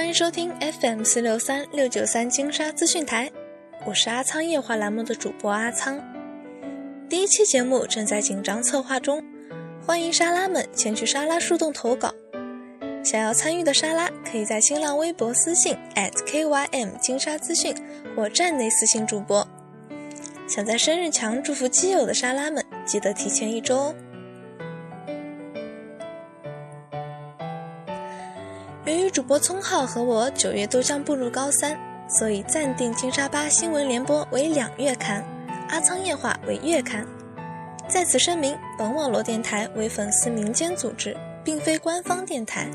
[0.00, 3.30] 欢迎收听 FM 四六三六九三金沙资讯台，
[3.84, 6.02] 我是阿仓夜话栏目的主播阿仓。
[7.06, 9.22] 第一期节目正在紧张策划中，
[9.86, 12.14] 欢迎沙拉们前去沙拉树洞投稿。
[13.04, 17.76] 想要参与的沙拉，可以在新浪微博私信 @kym 金沙资讯
[18.16, 19.46] 或站内私信主播。
[20.48, 23.94] 想在生日墙祝福基友的沙拉们，记得提前一周哦。
[28.90, 31.78] 由于主播聪浩和我九月都将步入高三，
[32.08, 35.24] 所以暂定金沙吧新闻联播为两月刊，
[35.68, 37.06] 阿仓夜话为月刊。
[37.86, 42.68] 在此声明，本网络电台为粉丝民间组织，并非官方电台。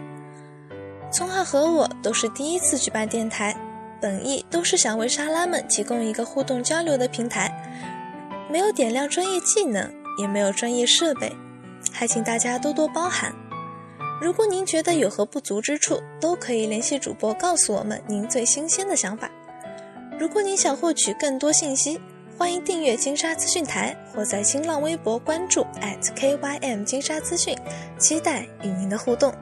[1.11, 3.53] 聪浩和我都是第一次举办电台，
[3.99, 7.51] 本意都是想为沙拉们提供一个互动交流的平台，
[8.49, 11.29] 没有点亮专业技能，也没有专业设备，
[11.91, 13.35] 还请大家多多包涵。
[14.21, 19.29] 如果您觉得有何不足之处，都可以联系主播告诉我们您最新鲜的想法。
[20.17, 21.99] 如果您想获取更多信息，
[22.37, 25.65] 欢迎订阅金沙资讯台或在新浪微博关注
[26.15, 27.57] @kym 金沙资讯，
[27.99, 29.33] 期待与您的互动。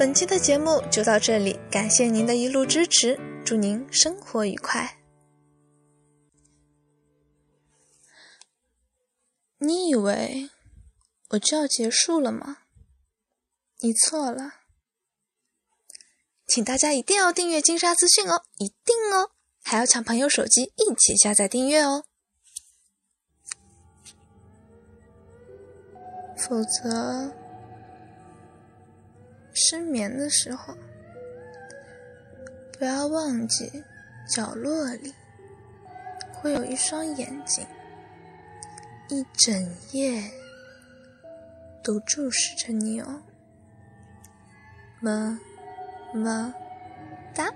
[0.00, 4.98] 本期的节目就到这里，感谢您的一路支持，祝您生活愉快。
[9.58, 10.48] 你以为
[11.28, 12.62] 我就要结束了吗？
[13.80, 14.54] 你错了，
[16.46, 22.04] 请大家一定要订阅金沙资讯哦，一定哦，还要抢朋友手机一起下载订阅哦，
[26.38, 27.39] 否则。
[29.62, 30.74] 失眠的时候，
[32.78, 33.70] 不要忘记
[34.26, 35.12] 角落里
[36.32, 37.66] 会有一双眼睛，
[39.08, 40.22] 一整夜
[41.82, 43.22] 都注视着你哦，
[45.00, 45.38] 么
[46.14, 46.54] 么
[47.34, 47.52] 哒。